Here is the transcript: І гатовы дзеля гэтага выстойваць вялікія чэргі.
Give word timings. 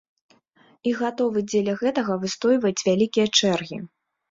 І 0.91 0.93
гатовы 1.01 1.39
дзеля 1.51 1.77
гэтага 1.83 2.17
выстойваць 2.25 2.75
вялікія 2.91 3.27
чэргі. 3.39 3.83